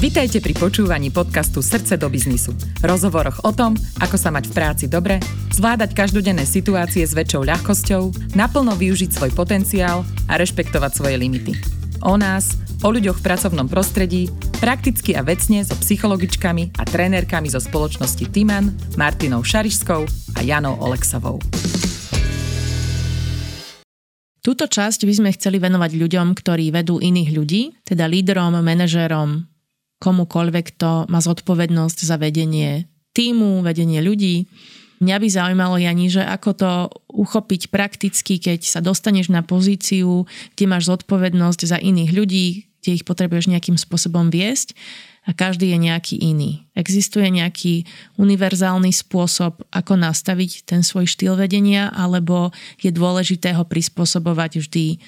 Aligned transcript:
Vitajte 0.00 0.40
pri 0.40 0.56
počúvaní 0.56 1.12
podcastu 1.12 1.60
Srdce 1.60 2.00
do 2.00 2.08
biznisu. 2.08 2.56
Rozhovoroch 2.80 3.44
o 3.44 3.52
tom, 3.52 3.76
ako 4.00 4.16
sa 4.16 4.32
mať 4.32 4.48
v 4.48 4.56
práci 4.56 4.84
dobre, 4.88 5.20
zvládať 5.52 5.92
každodenné 5.92 6.48
situácie 6.48 7.04
s 7.04 7.12
väčšou 7.12 7.44
ľahkosťou, 7.44 8.32
naplno 8.32 8.72
využiť 8.80 9.12
svoj 9.12 9.36
potenciál 9.36 10.00
a 10.24 10.40
rešpektovať 10.40 10.92
svoje 10.96 11.20
limity. 11.20 11.52
O 12.00 12.16
nás, 12.16 12.56
o 12.80 12.88
ľuďoch 12.88 13.20
v 13.20 13.26
pracovnom 13.28 13.68
prostredí, 13.68 14.32
prakticky 14.56 15.12
a 15.12 15.20
vecne 15.20 15.60
so 15.68 15.76
psychologičkami 15.76 16.80
a 16.80 16.82
trénerkami 16.88 17.52
zo 17.52 17.60
spoločnosti 17.60 18.24
Timan, 18.32 18.72
Martinou 18.96 19.44
Šarišskou 19.44 20.00
a 20.08 20.40
Janou 20.40 20.80
Oleksovou. 20.80 21.44
Túto 24.40 24.64
časť 24.64 25.04
by 25.04 25.12
sme 25.12 25.30
chceli 25.36 25.60
venovať 25.60 25.92
ľuďom, 25.92 26.32
ktorí 26.32 26.72
vedú 26.72 27.04
iných 27.04 27.36
ľudí, 27.36 27.84
teda 27.84 28.08
lídrom, 28.08 28.64
manažérom, 28.64 29.50
komukoľvek, 30.00 30.64
kto 30.74 31.06
má 31.06 31.20
zodpovednosť 31.20 31.98
za 32.02 32.16
vedenie 32.16 32.88
týmu, 33.12 33.60
vedenie 33.60 34.00
ľudí. 34.00 34.48
Mňa 35.00 35.16
by 35.16 35.28
zaujímalo, 35.32 35.76
Jani, 35.80 36.12
že 36.12 36.20
ako 36.24 36.50
to 36.56 36.70
uchopiť 37.08 37.72
prakticky, 37.72 38.36
keď 38.36 38.64
sa 38.64 38.80
dostaneš 38.84 39.32
na 39.32 39.40
pozíciu, 39.40 40.28
kde 40.56 40.64
máš 40.68 40.92
zodpovednosť 40.92 41.60
za 41.64 41.78
iných 41.80 42.10
ľudí, 42.12 42.46
kde 42.80 43.00
ich 43.00 43.04
potrebuješ 43.04 43.48
nejakým 43.48 43.76
spôsobom 43.80 44.28
viesť 44.28 44.76
a 45.28 45.36
každý 45.36 45.72
je 45.72 45.78
nejaký 45.80 46.16
iný. 46.16 46.64
Existuje 46.72 47.28
nejaký 47.28 47.84
univerzálny 48.16 48.92
spôsob, 48.92 49.64
ako 49.68 49.92
nastaviť 50.00 50.64
ten 50.64 50.80
svoj 50.80 51.08
štýl 51.08 51.36
vedenia, 51.36 51.92
alebo 51.92 52.52
je 52.80 52.88
dôležité 52.88 53.52
ho 53.52 53.68
prispôsobovať 53.68 54.64
vždy 54.64 55.00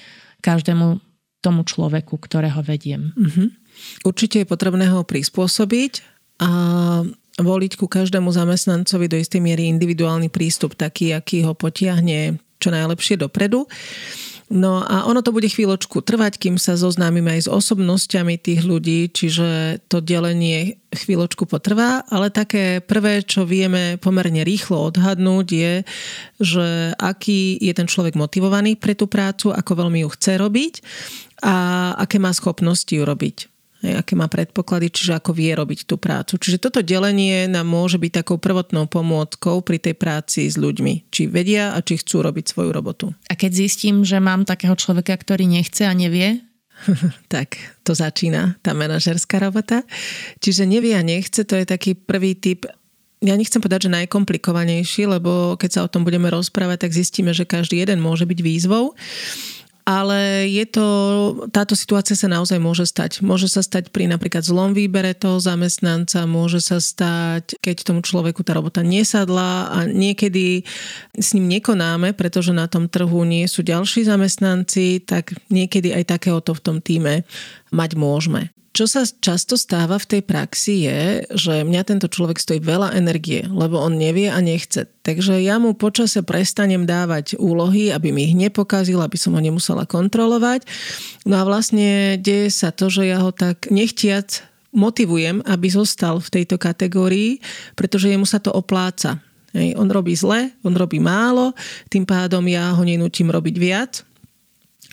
každému 0.45 1.01
tomu 1.41 1.61
človeku, 1.65 2.15
ktorého 2.17 2.61
vediem. 2.61 3.11
Mm-hmm. 3.17 3.47
Určite 4.03 4.43
je 4.43 4.47
potrebné 4.47 4.91
ho 4.91 5.03
prispôsobiť 5.05 6.01
a 6.43 6.49
voliť 7.39 7.73
ku 7.81 7.89
každému 7.89 8.29
zamestnancovi 8.29 9.09
do 9.09 9.17
istej 9.17 9.41
miery 9.41 9.65
individuálny 9.73 10.29
prístup, 10.29 10.77
taký, 10.77 11.17
aký 11.17 11.41
ho 11.41 11.57
potiahne 11.57 12.37
čo 12.61 12.69
najlepšie 12.69 13.19
dopredu. 13.19 13.65
No 14.53 14.85
a 14.85 15.09
ono 15.09 15.25
to 15.25 15.33
bude 15.33 15.49
chvíľočku 15.49 16.05
trvať, 16.05 16.37
kým 16.37 16.61
sa 16.61 16.77
zoznámime 16.77 17.39
aj 17.39 17.47
s 17.47 17.49
osobnosťami 17.49 18.37
tých 18.37 18.61
ľudí, 18.61 19.09
čiže 19.09 19.81
to 19.89 19.97
delenie 19.97 20.77
chvíľočku 20.93 21.49
potrvá, 21.49 22.05
ale 22.13 22.29
také 22.29 22.77
prvé, 22.83 23.25
čo 23.25 23.49
vieme 23.49 23.97
pomerne 23.97 24.45
rýchlo 24.45 24.93
odhadnúť 24.93 25.47
je, 25.49 25.73
že 26.37 26.67
aký 27.01 27.57
je 27.57 27.73
ten 27.73 27.89
človek 27.89 28.13
motivovaný 28.13 28.77
pre 28.77 28.93
tú 28.93 29.09
prácu, 29.09 29.49
ako 29.49 29.87
veľmi 29.87 30.05
ju 30.05 30.09
chce 30.13 30.37
robiť 30.37 30.73
a 31.41 31.55
aké 31.97 32.21
má 32.21 32.29
schopnosti 32.29 32.93
urobiť 32.93 33.52
aké 33.83 34.15
má 34.15 34.31
predpoklady, 34.31 34.87
čiže 34.87 35.19
ako 35.19 35.35
vie 35.35 35.51
robiť 35.51 35.83
tú 35.83 35.99
prácu. 35.99 36.39
Čiže 36.39 36.63
toto 36.63 36.79
delenie 36.79 37.51
nám 37.51 37.67
môže 37.67 37.99
byť 37.99 38.23
takou 38.23 38.39
prvotnou 38.39 38.87
pomôckou 38.87 39.59
pri 39.59 39.77
tej 39.83 39.95
práci 39.99 40.47
s 40.47 40.55
ľuďmi. 40.55 41.11
Či 41.11 41.27
vedia 41.27 41.75
a 41.75 41.83
či 41.83 41.99
chcú 41.99 42.23
robiť 42.23 42.55
svoju 42.55 42.71
robotu. 42.71 43.11
A 43.27 43.35
keď 43.35 43.67
zistím, 43.67 44.07
že 44.07 44.23
mám 44.23 44.47
takého 44.47 44.73
človeka, 44.79 45.19
ktorý 45.19 45.43
nechce 45.43 45.83
a 45.83 45.91
nevie, 45.91 46.39
tak 47.33 47.59
to 47.83 47.91
začína 47.91 48.55
tá 48.63 48.71
manažerská 48.71 49.43
robota. 49.43 49.83
Čiže 50.39 50.63
nevie 50.63 50.95
a 50.95 51.03
nechce, 51.03 51.43
to 51.43 51.59
je 51.59 51.67
taký 51.67 51.99
prvý 51.99 52.39
typ 52.39 52.63
ja 53.23 53.39
nechcem 53.39 53.63
povedať, 53.63 53.87
že 53.87 53.95
najkomplikovanejší, 54.03 55.07
lebo 55.07 55.55
keď 55.55 55.69
sa 55.71 55.81
o 55.87 55.91
tom 55.91 56.03
budeme 56.03 56.27
rozprávať, 56.27 56.83
tak 56.83 56.91
zistíme, 56.91 57.31
že 57.31 57.47
každý 57.47 57.79
jeden 57.79 58.03
môže 58.03 58.27
byť 58.27 58.39
výzvou 58.43 58.91
ale 59.83 60.47
je 60.47 60.63
to, 60.63 60.87
táto 61.51 61.75
situácia 61.75 62.15
sa 62.15 62.31
naozaj 62.31 62.55
môže 62.55 62.87
stať. 62.87 63.19
Môže 63.19 63.51
sa 63.51 63.59
stať 63.59 63.91
pri 63.91 64.07
napríklad 64.07 64.43
zlom 64.43 64.71
výbere 64.71 65.11
toho 65.11 65.43
zamestnanca, 65.43 66.23
môže 66.23 66.63
sa 66.63 66.79
stať, 66.79 67.59
keď 67.59 67.75
tomu 67.83 67.99
človeku 67.99 68.47
tá 68.47 68.55
robota 68.55 68.79
nesadla 68.79 69.75
a 69.75 69.77
niekedy 69.83 70.63
s 71.19 71.35
ním 71.35 71.59
nekonáme, 71.59 72.15
pretože 72.15 72.55
na 72.55 72.71
tom 72.71 72.87
trhu 72.87 73.27
nie 73.27 73.43
sú 73.43 73.59
ďalší 73.59 74.07
zamestnanci, 74.07 75.03
tak 75.03 75.35
niekedy 75.51 75.91
aj 75.91 76.15
takéhoto 76.15 76.55
v 76.55 76.63
tom 76.63 76.77
týme 76.79 77.27
mať 77.75 77.91
môžeme. 77.99 78.55
Čo 78.73 78.89
sa 78.89 79.05
často 79.05 79.53
stáva 79.53 80.01
v 80.01 80.09
tej 80.17 80.21
praxi 80.25 80.89
je, 80.89 81.29
že 81.29 81.61
mňa 81.61 81.81
tento 81.85 82.09
človek 82.09 82.41
stojí 82.41 82.57
veľa 82.57 82.97
energie, 82.97 83.45
lebo 83.45 83.77
on 83.77 84.01
nevie 84.01 84.33
a 84.33 84.41
nechce. 84.41 84.89
Takže 85.05 85.37
ja 85.45 85.61
mu 85.61 85.77
počase 85.77 86.25
prestanem 86.25 86.89
dávať 86.89 87.37
úlohy, 87.37 87.93
aby 87.93 88.09
mi 88.09 88.25
ich 88.25 88.33
nepokazil, 88.33 88.97
aby 88.97 89.13
som 89.13 89.37
ho 89.37 89.41
nemusela 89.45 89.85
kontrolovať. 89.85 90.65
No 91.29 91.37
a 91.37 91.45
vlastne 91.45 92.17
deje 92.17 92.49
sa 92.49 92.73
to, 92.73 92.89
že 92.89 93.13
ja 93.13 93.21
ho 93.21 93.29
tak 93.29 93.69
nechtiac 93.69 94.41
motivujem, 94.73 95.45
aby 95.45 95.69
zostal 95.69 96.17
v 96.17 96.41
tejto 96.41 96.57
kategórii, 96.57 97.45
pretože 97.77 98.09
jemu 98.09 98.25
sa 98.25 98.41
to 98.41 98.49
opláca. 98.49 99.21
Hej, 99.53 99.77
on 99.77 99.85
robí 99.85 100.17
zle, 100.17 100.49
on 100.65 100.73
robí 100.73 100.97
málo, 100.97 101.53
tým 101.93 102.09
pádom 102.09 102.41
ja 102.49 102.73
ho 102.73 102.81
nenútim 102.81 103.29
robiť 103.29 103.55
viac, 103.61 104.01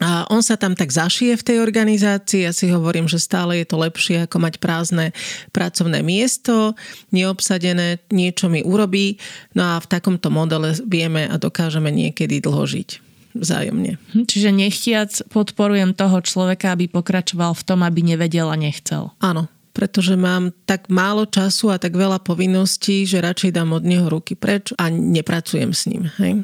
a 0.00 0.24
on 0.32 0.40
sa 0.40 0.56
tam 0.56 0.72
tak 0.72 0.88
zašije 0.88 1.36
v 1.36 1.46
tej 1.46 1.56
organizácii. 1.60 2.48
Ja 2.48 2.56
si 2.56 2.72
hovorím, 2.72 3.04
že 3.04 3.20
stále 3.20 3.60
je 3.60 3.68
to 3.68 3.76
lepšie 3.76 4.24
ako 4.24 4.40
mať 4.40 4.56
prázdne 4.56 5.12
pracovné 5.52 6.00
miesto, 6.00 6.72
neobsadené, 7.12 8.00
niečo 8.08 8.48
mi 8.48 8.64
urobí. 8.64 9.20
No 9.52 9.76
a 9.76 9.78
v 9.78 9.86
takomto 9.92 10.32
modele 10.32 10.72
vieme 10.88 11.28
a 11.28 11.36
dokážeme 11.36 11.92
niekedy 11.92 12.40
dlho 12.40 12.64
žiť 12.64 13.10
vzájomne. 13.36 14.00
Hm, 14.16 14.26
čiže 14.26 14.50
nechtiac 14.50 15.10
podporujem 15.30 15.94
toho 15.94 16.18
človeka, 16.24 16.74
aby 16.74 16.90
pokračoval 16.90 17.54
v 17.54 17.62
tom, 17.62 17.84
aby 17.86 18.02
nevedel 18.02 18.50
a 18.50 18.58
nechcel. 18.58 19.14
Áno, 19.22 19.46
pretože 19.70 20.18
mám 20.18 20.50
tak 20.66 20.90
málo 20.90 21.28
času 21.30 21.70
a 21.70 21.78
tak 21.78 21.94
veľa 21.94 22.18
povinností, 22.26 23.06
že 23.06 23.22
radšej 23.22 23.54
dám 23.54 23.70
od 23.76 23.86
neho 23.86 24.10
ruky 24.10 24.34
preč 24.34 24.74
a 24.74 24.90
nepracujem 24.90 25.70
s 25.70 25.86
ním. 25.86 26.10
Hej? 26.18 26.42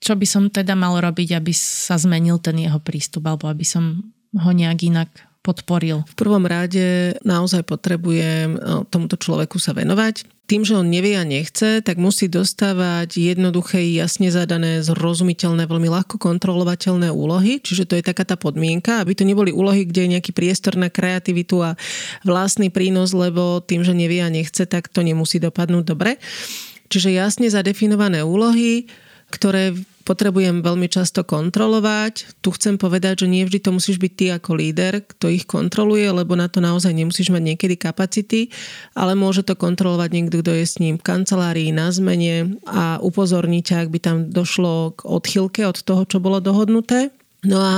Čo 0.00 0.16
by 0.16 0.26
som 0.26 0.48
teda 0.48 0.72
mal 0.72 0.96
robiť, 0.96 1.36
aby 1.36 1.52
sa 1.52 2.00
zmenil 2.00 2.40
ten 2.40 2.56
jeho 2.56 2.80
prístup, 2.80 3.28
alebo 3.28 3.52
aby 3.52 3.68
som 3.68 4.00
ho 4.32 4.50
nejak 4.50 4.80
inak 4.88 5.10
podporil? 5.44 6.08
V 6.08 6.16
prvom 6.16 6.44
rade 6.48 7.16
naozaj 7.20 7.68
potrebujem 7.68 8.56
no, 8.56 8.88
tomuto 8.88 9.20
človeku 9.20 9.60
sa 9.60 9.76
venovať. 9.76 10.24
Tým, 10.50 10.66
že 10.66 10.74
on 10.74 10.90
nevie 10.90 11.14
a 11.14 11.22
nechce, 11.22 11.78
tak 11.78 11.94
musí 11.94 12.26
dostávať 12.26 13.22
jednoduché, 13.22 13.86
jasne 13.94 14.34
zadané, 14.34 14.82
zrozumiteľné, 14.82 15.62
veľmi 15.62 15.86
ľahko 15.86 16.18
kontrolovateľné 16.18 17.06
úlohy. 17.06 17.62
Čiže 17.62 17.86
to 17.86 17.94
je 17.94 18.02
taká 18.02 18.26
tá 18.26 18.34
podmienka, 18.34 18.98
aby 18.98 19.14
to 19.14 19.22
neboli 19.22 19.54
úlohy, 19.54 19.86
kde 19.86 20.08
je 20.08 20.12
nejaký 20.18 20.34
priestor 20.34 20.74
na 20.74 20.90
kreativitu 20.90 21.62
a 21.62 21.78
vlastný 22.26 22.66
prínos, 22.66 23.14
lebo 23.14 23.62
tým, 23.62 23.86
že 23.86 23.94
nevie 23.94 24.26
a 24.26 24.32
nechce, 24.32 24.66
tak 24.66 24.90
to 24.90 25.06
nemusí 25.06 25.38
dopadnúť 25.38 25.84
dobre. 25.86 26.18
Čiže 26.90 27.14
jasne 27.14 27.46
zadefinované 27.46 28.26
úlohy, 28.26 28.90
ktoré 29.30 29.78
potrebujem 30.04 30.64
veľmi 30.64 30.88
často 30.88 31.22
kontrolovať. 31.22 32.42
Tu 32.42 32.48
chcem 32.56 32.80
povedať, 32.80 33.24
že 33.24 33.26
nie 33.30 33.44
vždy 33.44 33.58
to 33.62 33.70
musíš 33.74 34.00
byť 34.00 34.12
ty 34.16 34.26
ako 34.32 34.50
líder, 34.56 35.04
kto 35.04 35.28
ich 35.28 35.44
kontroluje, 35.44 36.08
lebo 36.08 36.34
na 36.34 36.48
to 36.48 36.58
naozaj 36.58 36.90
nemusíš 36.90 37.30
mať 37.30 37.42
niekedy 37.54 37.76
kapacity, 37.76 38.48
ale 38.96 39.14
môže 39.14 39.44
to 39.44 39.54
kontrolovať 39.54 40.10
niekto, 40.10 40.40
kto 40.40 40.52
je 40.56 40.64
s 40.66 40.76
ním 40.80 40.96
v 40.96 41.06
kancelárii, 41.06 41.70
na 41.70 41.92
zmene 41.92 42.56
a 42.66 42.98
upozorniť, 43.02 43.66
ak 43.86 43.88
by 43.92 43.98
tam 44.00 44.16
došlo 44.30 44.96
k 44.96 45.00
odchylke 45.06 45.62
od 45.66 45.78
toho, 45.80 46.02
čo 46.08 46.18
bolo 46.18 46.40
dohodnuté. 46.40 47.12
No 47.40 47.56
a 47.56 47.74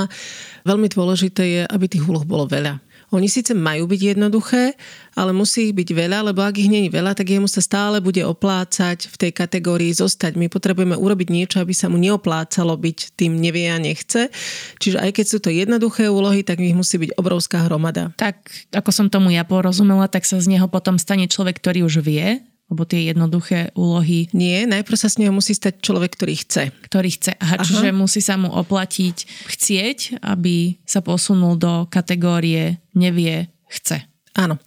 veľmi 0.67 0.91
dôležité 0.91 1.43
je, 1.47 1.61
aby 1.63 1.85
tých 1.87 2.03
úloh 2.03 2.27
bolo 2.27 2.47
veľa. 2.47 2.92
Oni 3.13 3.29
síce 3.29 3.53
majú 3.53 3.85
byť 3.85 4.17
jednoduché, 4.17 4.73
ale 5.13 5.31
musí 5.31 5.69
ich 5.69 5.77
byť 5.77 5.89
veľa, 5.93 6.33
lebo 6.33 6.41
ak 6.41 6.57
ich 6.57 6.69
není 6.69 6.89
veľa, 6.89 7.13
tak 7.13 7.29
jemu 7.29 7.45
sa 7.45 7.61
stále 7.61 8.01
bude 8.01 8.25
oplácať 8.25 9.05
v 9.05 9.15
tej 9.15 9.31
kategórii 9.31 9.93
zostať. 9.93 10.33
My 10.33 10.49
potrebujeme 10.49 10.97
urobiť 10.97 11.27
niečo, 11.29 11.61
aby 11.61 11.77
sa 11.77 11.87
mu 11.93 12.01
neoplácalo 12.01 12.73
byť 12.73 13.13
tým 13.13 13.37
nevie 13.37 13.69
a 13.69 13.77
nechce. 13.77 14.33
Čiže 14.81 14.97
aj 14.97 15.11
keď 15.13 15.25
sú 15.29 15.37
to 15.37 15.53
jednoduché 15.53 16.09
úlohy, 16.09 16.41
tak 16.41 16.57
ich 16.57 16.73
musí 16.73 16.97
byť 16.97 17.13
obrovská 17.15 17.69
hromada. 17.69 18.09
Tak, 18.17 18.41
ako 18.73 18.89
som 18.89 19.07
tomu 19.13 19.29
ja 19.29 19.45
porozumela, 19.45 20.09
tak 20.09 20.25
sa 20.25 20.41
z 20.41 20.49
neho 20.57 20.65
potom 20.65 20.97
stane 20.97 21.29
človek, 21.29 21.61
ktorý 21.61 21.85
už 21.85 22.01
vie, 22.01 22.41
alebo 22.73 22.89
tie 22.89 23.13
jednoduché 23.13 23.69
úlohy? 23.77 24.33
Nie, 24.33 24.65
najprv 24.65 24.97
sa 24.97 25.13
z 25.13 25.21
neho 25.21 25.29
musí 25.29 25.53
stať 25.53 25.77
človek, 25.85 26.17
ktorý 26.17 26.33
chce. 26.41 26.63
Ktorý 26.89 27.13
chce. 27.13 27.37
Aha, 27.37 27.61
Aha. 27.61 27.63
čiže 27.63 27.93
musí 27.93 28.17
sa 28.17 28.33
mu 28.41 28.49
oplatiť 28.49 29.45
chcieť, 29.45 30.25
aby 30.25 30.81
sa 30.81 31.05
posunul 31.05 31.53
do 31.61 31.85
kategórie 31.93 32.81
nevie, 32.97 33.53
chce. 33.69 34.09
Áno. 34.33 34.57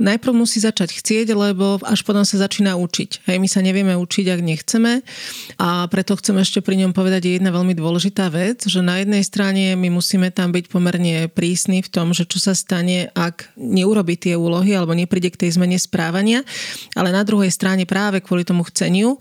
Najprv 0.00 0.32
musí 0.32 0.64
začať 0.64 0.96
chcieť, 0.96 1.36
lebo 1.36 1.76
až 1.84 2.00
potom 2.08 2.24
sa 2.24 2.40
začína 2.40 2.80
učiť. 2.80 3.28
Hej, 3.28 3.36
my 3.36 3.48
sa 3.52 3.60
nevieme 3.60 3.92
učiť, 3.92 4.32
ak 4.32 4.40
nechceme. 4.40 5.04
A 5.60 5.84
preto 5.92 6.16
chcem 6.16 6.40
ešte 6.40 6.64
pri 6.64 6.80
ňom 6.80 6.96
povedať 6.96 7.36
jedna 7.36 7.52
veľmi 7.52 7.76
dôležitá 7.76 8.32
vec, 8.32 8.64
že 8.64 8.80
na 8.80 9.04
jednej 9.04 9.20
strane 9.20 9.76
my 9.76 9.92
musíme 9.92 10.32
tam 10.32 10.56
byť 10.56 10.72
pomerne 10.72 11.28
prísni 11.28 11.84
v 11.84 11.92
tom, 11.92 12.16
že 12.16 12.24
čo 12.24 12.40
sa 12.40 12.56
stane, 12.56 13.12
ak 13.12 13.52
neurobi 13.60 14.16
tie 14.16 14.40
úlohy 14.40 14.72
alebo 14.72 14.96
nepríde 14.96 15.28
k 15.36 15.44
tej 15.44 15.60
zmene 15.60 15.76
správania. 15.76 16.40
Ale 16.96 17.12
na 17.12 17.20
druhej 17.20 17.52
strane 17.52 17.84
práve 17.84 18.24
kvôli 18.24 18.48
tomu 18.48 18.64
chceniu 18.72 19.20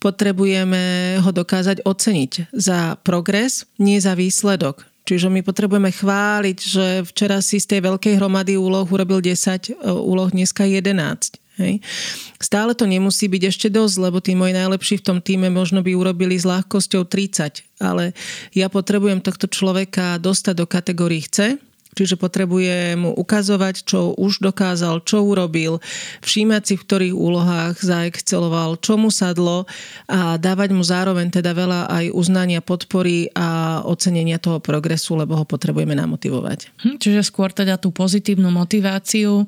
potrebujeme 0.00 1.16
ho 1.20 1.30
dokázať 1.32 1.84
oceniť 1.84 2.52
za 2.52 2.96
progres, 3.04 3.68
nie 3.76 4.00
za 4.00 4.16
výsledok. 4.16 4.93
Čiže 5.04 5.28
my 5.28 5.44
potrebujeme 5.44 5.92
chváliť, 5.92 6.58
že 6.58 6.86
včera 7.04 7.44
si 7.44 7.60
z 7.60 7.76
tej 7.76 7.80
veľkej 7.84 8.16
hromady 8.16 8.56
úloh 8.56 8.88
urobil 8.88 9.20
10 9.20 9.36
e, 9.36 9.92
úloh, 9.92 10.32
dneska 10.32 10.64
11. 10.64 11.44
Hej. 11.54 11.78
Stále 12.42 12.74
to 12.74 12.88
nemusí 12.88 13.30
byť 13.30 13.42
ešte 13.46 13.68
dosť, 13.70 13.96
lebo 14.00 14.18
tí 14.18 14.34
moji 14.34 14.56
najlepší 14.56 14.98
v 14.98 15.06
tom 15.06 15.18
týme 15.22 15.52
možno 15.54 15.86
by 15.86 15.94
urobili 15.94 16.34
s 16.34 16.42
ľahkosťou 16.42 17.06
30, 17.06 17.62
ale 17.78 18.10
ja 18.56 18.66
potrebujem 18.66 19.22
tohto 19.22 19.46
človeka 19.46 20.18
dostať 20.18 20.54
do 20.58 20.66
kategórií 20.66 21.22
chce, 21.22 21.62
Čiže 21.94 22.18
potrebujem 22.18 23.00
mu 23.00 23.10
ukazovať, 23.14 23.86
čo 23.86 24.12
už 24.18 24.42
dokázal, 24.42 25.06
čo 25.06 25.22
urobil, 25.22 25.78
všímať 26.20 26.62
si, 26.62 26.74
v 26.74 26.84
ktorých 26.84 27.14
úlohách 27.14 27.80
zaexceloval, 27.80 28.76
čo 28.82 28.98
mu 28.98 29.08
sadlo 29.08 29.64
a 30.10 30.36
dávať 30.36 30.70
mu 30.74 30.82
zároveň 30.82 31.30
teda 31.30 31.54
veľa 31.54 31.80
aj 31.88 32.04
uznania, 32.12 32.60
podpory 32.60 33.30
a 33.32 33.80
ocenenia 33.86 34.42
toho 34.42 34.58
progresu, 34.58 35.14
lebo 35.14 35.38
ho 35.38 35.46
potrebujeme 35.46 35.94
namotivovať. 35.94 36.74
Hm, 36.82 36.96
čiže 36.98 37.22
skôr 37.22 37.54
teda 37.54 37.78
tú 37.78 37.94
pozitívnu 37.94 38.50
motiváciu 38.50 39.46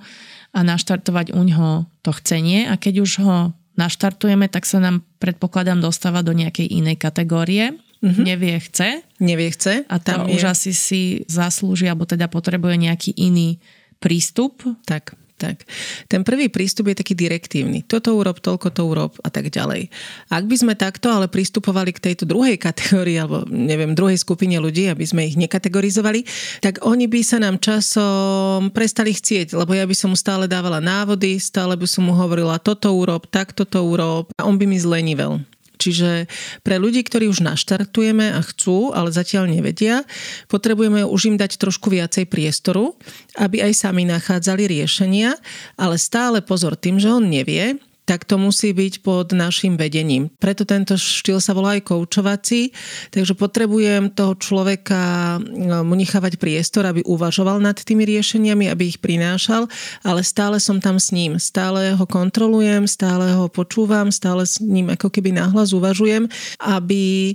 a 0.56 0.60
naštartovať 0.64 1.36
u 1.36 1.42
ňoho 1.44 1.70
to 2.00 2.10
chcenie 2.16 2.64
a 2.64 2.80
keď 2.80 2.94
už 3.04 3.12
ho 3.20 3.36
naštartujeme, 3.76 4.48
tak 4.48 4.64
sa 4.64 4.80
nám 4.80 5.04
predpokladám 5.20 5.84
dostáva 5.84 6.24
do 6.24 6.32
nejakej 6.32 6.64
inej 6.64 6.96
kategórie. 6.96 7.76
Mm-hmm. 8.04 8.24
Nevie, 8.24 8.56
chce. 8.60 8.88
Nevie, 9.18 9.48
chce. 9.52 9.84
A 9.88 9.96
Tam 9.98 10.28
už 10.28 10.42
je... 10.42 10.48
asi 10.48 10.70
si 10.76 11.02
zaslúži, 11.26 11.88
alebo 11.88 12.04
teda 12.04 12.28
potrebuje 12.28 12.76
nejaký 12.76 13.10
iný 13.16 13.60
prístup. 13.98 14.60
Tak. 14.84 15.16
Tak. 15.36 15.68
Ten 16.08 16.24
prvý 16.24 16.48
prístup 16.48 16.88
je 16.88 16.96
taký 16.96 17.12
direktívny. 17.12 17.84
Toto 17.84 18.16
urob, 18.16 18.40
toľko 18.40 18.72
to 18.72 18.88
urob 18.88 19.12
a 19.20 19.28
tak 19.28 19.52
ďalej. 19.52 19.92
Ak 20.32 20.48
by 20.48 20.56
sme 20.56 20.72
takto 20.72 21.12
ale 21.12 21.28
pristupovali 21.28 21.92
k 21.92 22.00
tejto 22.08 22.24
druhej 22.24 22.56
kategórii, 22.56 23.20
alebo 23.20 23.44
neviem, 23.52 23.92
druhej 23.92 24.16
skupine 24.16 24.56
ľudí, 24.56 24.88
aby 24.88 25.04
sme 25.04 25.28
ich 25.28 25.36
nekategorizovali, 25.36 26.24
tak 26.64 26.80
oni 26.80 27.04
by 27.04 27.20
sa 27.20 27.36
nám 27.36 27.60
časom 27.60 28.72
prestali 28.72 29.12
chcieť, 29.12 29.52
lebo 29.52 29.76
ja 29.76 29.84
by 29.84 29.92
som 29.92 30.08
mu 30.08 30.16
stále 30.16 30.48
dávala 30.48 30.80
návody, 30.80 31.36
stále 31.36 31.76
by 31.76 31.84
som 31.84 32.08
mu 32.08 32.16
hovorila 32.16 32.56
toto 32.56 32.88
urob, 32.96 33.28
takto 33.28 33.68
to 33.68 33.84
urob 33.84 34.32
a 34.40 34.48
on 34.48 34.56
by 34.56 34.64
mi 34.64 34.80
zlenivel. 34.80 35.44
Čiže 35.76 36.28
pre 36.64 36.80
ľudí, 36.80 37.04
ktorí 37.04 37.28
už 37.28 37.44
naštartujeme 37.44 38.32
a 38.32 38.40
chcú, 38.42 38.90
ale 38.96 39.12
zatiaľ 39.12 39.48
nevedia, 39.48 40.02
potrebujeme 40.48 41.04
už 41.04 41.32
im 41.32 41.36
dať 41.36 41.60
trošku 41.60 41.92
viacej 41.92 42.26
priestoru, 42.26 42.96
aby 43.36 43.62
aj 43.62 43.72
sami 43.76 44.08
nachádzali 44.08 44.66
riešenia, 44.66 45.36
ale 45.76 46.00
stále 46.00 46.40
pozor 46.40 46.74
tým, 46.74 46.96
že 46.96 47.12
on 47.12 47.28
nevie, 47.28 47.76
tak 48.06 48.22
to 48.22 48.38
musí 48.38 48.70
byť 48.70 49.02
pod 49.02 49.34
našim 49.34 49.74
vedením. 49.74 50.30
Preto 50.38 50.62
tento 50.62 50.94
štýl 50.94 51.42
sa 51.42 51.52
volá 51.52 51.74
aj 51.74 51.90
koučovací, 51.90 52.70
takže 53.10 53.34
potrebujem 53.34 54.14
toho 54.14 54.38
človeka 54.38 55.36
no, 55.42 55.82
mu 55.82 55.98
nechávať 55.98 56.38
priestor, 56.38 56.86
aby 56.86 57.02
uvažoval 57.02 57.58
nad 57.58 57.74
tými 57.74 58.06
riešeniami, 58.06 58.70
aby 58.70 58.94
ich 58.94 59.02
prinášal, 59.02 59.66
ale 60.06 60.22
stále 60.22 60.62
som 60.62 60.78
tam 60.78 61.02
s 61.02 61.10
ním. 61.10 61.42
Stále 61.42 61.98
ho 61.98 62.06
kontrolujem, 62.06 62.86
stále 62.86 63.34
ho 63.34 63.50
počúvam, 63.50 64.14
stále 64.14 64.46
s 64.46 64.62
ním 64.62 64.94
ako 64.94 65.10
keby 65.10 65.34
nahlas 65.34 65.74
uvažujem, 65.74 66.30
aby 66.62 67.34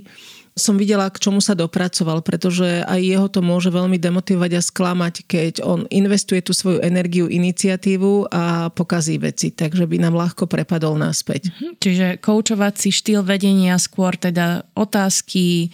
som 0.52 0.76
videla, 0.76 1.08
k 1.08 1.16
čomu 1.16 1.40
sa 1.40 1.56
dopracoval, 1.56 2.20
pretože 2.20 2.84
aj 2.84 3.00
jeho 3.00 3.26
to 3.32 3.40
môže 3.40 3.72
veľmi 3.72 3.96
demotivovať 3.96 4.52
a 4.52 4.62
sklamať, 4.62 5.14
keď 5.24 5.52
on 5.64 5.88
investuje 5.88 6.44
tú 6.44 6.52
svoju 6.52 6.84
energiu, 6.84 7.24
iniciatívu 7.24 8.28
a 8.28 8.68
pokazí 8.68 9.16
veci, 9.16 9.48
takže 9.48 9.88
by 9.88 9.96
nám 9.96 10.14
ľahko 10.16 10.44
prepadol 10.44 11.00
naspäť. 11.00 11.48
Mhm. 11.48 11.68
Čiže 11.80 12.06
koučovací 12.20 12.92
štýl 12.92 13.24
vedenia 13.24 13.80
skôr 13.80 14.12
teda 14.12 14.68
otázky, 14.76 15.72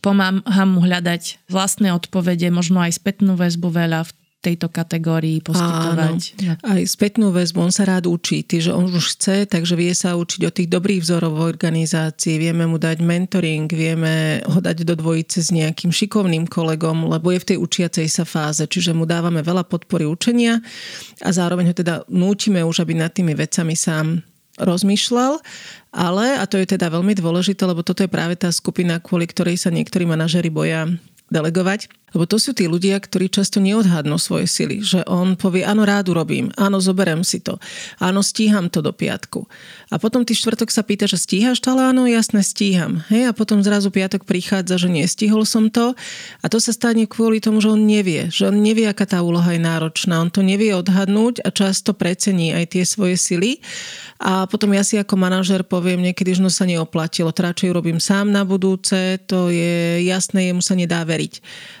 pomáham 0.00 0.68
mu 0.68 0.80
hľadať 0.84 1.44
vlastné 1.50 1.92
odpovede, 1.92 2.48
možno 2.48 2.80
aj 2.80 2.96
spätnú 2.96 3.36
väzbu 3.36 3.68
veľa 3.68 4.08
v 4.08 4.12
tejto 4.38 4.70
kategórii 4.70 5.42
poskytovať. 5.42 6.18
Áno. 6.46 6.54
Aj 6.62 6.82
spätnú 6.86 7.34
väzbu, 7.34 7.58
on 7.58 7.74
sa 7.74 7.82
rád 7.82 8.06
učí, 8.06 8.46
že 8.46 8.70
on 8.70 8.86
už 8.86 9.18
chce, 9.18 9.50
takže 9.50 9.74
vie 9.74 9.90
sa 9.90 10.14
učiť 10.14 10.40
od 10.46 10.54
tých 10.54 10.70
dobrých 10.70 11.02
vzorov 11.02 11.42
v 11.42 11.46
organizácii, 11.50 12.38
vieme 12.38 12.62
mu 12.70 12.78
dať 12.78 13.02
mentoring, 13.02 13.66
vieme 13.66 14.38
ho 14.46 14.58
dať 14.62 14.86
do 14.86 14.94
dvojice 14.94 15.42
s 15.42 15.50
nejakým 15.50 15.90
šikovným 15.90 16.46
kolegom, 16.46 17.10
lebo 17.10 17.34
je 17.34 17.42
v 17.42 17.48
tej 17.54 17.58
učiacej 17.58 18.06
sa 18.06 18.22
fáze, 18.22 18.62
čiže 18.62 18.94
mu 18.94 19.10
dávame 19.10 19.42
veľa 19.42 19.66
podpory 19.66 20.06
učenia 20.06 20.62
a 21.26 21.30
zároveň 21.34 21.70
ho 21.70 21.74
teda 21.74 21.94
nútime 22.06 22.62
už, 22.62 22.86
aby 22.86 22.94
nad 22.94 23.10
tými 23.10 23.34
vecami 23.34 23.74
sám 23.74 24.22
rozmýšľal, 24.58 25.38
ale, 25.94 26.26
a 26.38 26.44
to 26.46 26.58
je 26.58 26.78
teda 26.78 26.90
veľmi 26.90 27.14
dôležité, 27.14 27.62
lebo 27.66 27.86
toto 27.86 28.02
je 28.02 28.10
práve 28.10 28.34
tá 28.34 28.50
skupina, 28.50 28.98
kvôli 28.98 29.26
ktorej 29.26 29.58
sa 29.58 29.70
niektorí 29.70 30.06
manažery 30.06 30.50
boja 30.50 30.90
delegovať. 31.28 31.88
Lebo 32.16 32.24
to 32.24 32.40
sú 32.40 32.56
tí 32.56 32.64
ľudia, 32.64 32.96
ktorí 32.96 33.28
často 33.28 33.60
neodhadnú 33.60 34.16
svoje 34.16 34.48
sily. 34.48 34.80
Že 34.80 35.04
on 35.04 35.36
povie, 35.36 35.60
áno, 35.60 35.84
rád 35.84 36.08
urobím, 36.08 36.48
áno, 36.56 36.80
zoberem 36.80 37.20
si 37.20 37.44
to, 37.44 37.60
áno, 38.00 38.24
stíham 38.24 38.72
to 38.72 38.80
do 38.80 38.96
piatku. 38.96 39.44
A 39.92 40.00
potom 40.00 40.24
ty 40.24 40.32
štvrtok 40.32 40.72
sa 40.72 40.80
pýta, 40.80 41.04
že 41.04 41.20
stíhaš 41.20 41.60
to, 41.60 41.76
ale 41.76 41.92
áno, 41.92 42.08
jasne, 42.08 42.40
stíham. 42.40 43.04
Hej, 43.12 43.28
a 43.28 43.32
potom 43.36 43.60
zrazu 43.60 43.92
piatok 43.92 44.24
prichádza, 44.24 44.80
že 44.80 44.88
nestihol 44.88 45.44
som 45.44 45.68
to. 45.68 45.92
A 46.40 46.46
to 46.48 46.56
sa 46.56 46.72
stane 46.72 47.04
kvôli 47.04 47.44
tomu, 47.44 47.60
že 47.60 47.68
on 47.68 47.84
nevie. 47.84 48.32
Že 48.32 48.56
on 48.56 48.56
nevie, 48.64 48.88
aká 48.88 49.04
tá 49.04 49.20
úloha 49.20 49.52
je 49.52 49.60
náročná. 49.60 50.24
On 50.24 50.32
to 50.32 50.40
nevie 50.40 50.72
odhadnúť 50.72 51.44
a 51.44 51.52
často 51.52 51.92
precení 51.92 52.56
aj 52.56 52.72
tie 52.72 52.88
svoje 52.88 53.20
sily. 53.20 53.60
A 54.18 54.48
potom 54.48 54.72
ja 54.72 54.82
si 54.82 54.96
ako 54.96 55.14
manažer 55.14 55.60
poviem 55.62 56.00
niekedy, 56.02 56.34
že 56.34 56.42
no 56.42 56.50
sa 56.50 56.64
neoplatilo, 56.66 57.30
radšej 57.30 57.70
urobím 57.70 58.02
sám 58.02 58.34
na 58.34 58.42
budúce, 58.42 59.22
to 59.30 59.46
je 59.46 60.02
jasné, 60.02 60.50
jemu 60.50 60.58
sa 60.58 60.74
nedá 60.74 61.06
veriť. 61.06 61.17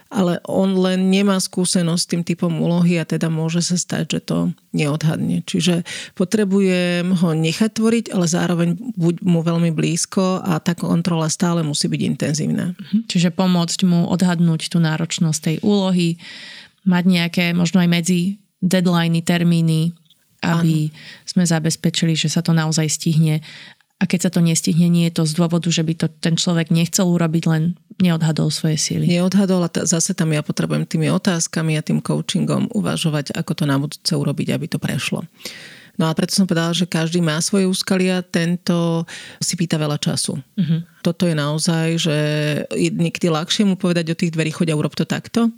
Ale 0.08 0.40
on 0.48 0.74
len 0.80 1.12
nemá 1.12 1.36
skúsenosť 1.36 2.02
s 2.02 2.10
tým 2.10 2.22
typom 2.24 2.50
úlohy 2.50 2.96
a 2.96 3.04
teda 3.04 3.28
môže 3.28 3.60
sa 3.60 3.76
stať, 3.76 4.18
že 4.18 4.20
to 4.24 4.38
neodhadne. 4.72 5.44
Čiže 5.44 5.84
potrebujem 6.16 7.12
ho 7.12 7.30
nechať 7.36 7.70
tvoriť, 7.76 8.04
ale 8.16 8.26
zároveň 8.26 8.74
buď 8.96 9.14
mu 9.22 9.44
veľmi 9.44 9.70
blízko 9.70 10.40
a 10.40 10.58
tá 10.58 10.72
kontrola 10.72 11.28
stále 11.28 11.60
musí 11.60 11.86
byť 11.86 12.00
intenzívna. 12.02 12.72
Mhm. 12.74 13.06
Čiže 13.06 13.30
pomôcť 13.30 13.78
mu 13.84 14.08
odhadnúť 14.08 14.72
tú 14.72 14.80
náročnosť 14.80 15.40
tej 15.44 15.56
úlohy, 15.60 16.16
mať 16.88 17.04
nejaké 17.04 17.44
možno 17.52 17.84
aj 17.84 17.88
medzi 17.92 18.40
deadliny, 18.64 19.20
termíny, 19.20 19.92
aby 20.42 20.88
ano. 20.88 20.94
sme 21.26 21.44
zabezpečili, 21.44 22.14
že 22.14 22.30
sa 22.30 22.40
to 22.40 22.54
naozaj 22.54 22.86
stihne. 22.86 23.42
A 23.98 24.06
keď 24.06 24.28
sa 24.28 24.30
to 24.30 24.38
nestihne, 24.38 24.86
nie 24.86 25.10
je 25.10 25.18
to 25.18 25.24
z 25.26 25.34
dôvodu, 25.34 25.66
že 25.74 25.82
by 25.82 25.94
to 25.98 26.06
ten 26.22 26.38
človek 26.38 26.70
nechcel 26.70 27.10
urobiť, 27.10 27.44
len 27.50 27.74
neodhadol 27.98 28.46
svoje 28.54 28.78
síly. 28.78 29.10
Neodhadol 29.10 29.66
a 29.66 29.70
t- 29.70 29.82
zase 29.82 30.14
tam 30.14 30.30
ja 30.30 30.38
potrebujem 30.38 30.86
tými 30.86 31.10
otázkami 31.10 31.74
a 31.74 31.82
tým 31.82 31.98
coachingom 31.98 32.70
uvažovať, 32.70 33.34
ako 33.34 33.52
to 33.58 33.64
na 33.66 33.74
budúce 33.74 34.14
urobiť, 34.14 34.54
aby 34.54 34.66
to 34.70 34.78
prešlo. 34.78 35.26
No 35.98 36.06
a 36.06 36.14
preto 36.14 36.30
som 36.30 36.46
povedala, 36.46 36.70
že 36.70 36.86
každý 36.86 37.18
má 37.18 37.42
svoje 37.42 37.66
úskalia, 37.66 38.22
tento 38.22 39.02
si 39.42 39.58
pýta 39.58 39.74
veľa 39.74 39.98
času. 39.98 40.38
Uh-huh. 40.38 40.80
Toto 41.02 41.26
je 41.26 41.34
naozaj, 41.34 41.86
že 41.98 42.16
je 42.70 42.94
niekedy 42.94 43.26
ľahšie 43.26 43.66
mu 43.66 43.74
povedať 43.74 44.14
o 44.14 44.18
tých 44.18 44.30
dverí, 44.30 44.54
choď 44.54 44.72
a 44.72 44.78
urob 44.78 44.94
to 44.94 45.02
takto 45.02 45.50